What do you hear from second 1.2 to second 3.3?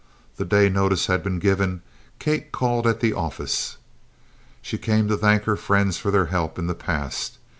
been given Kate called at the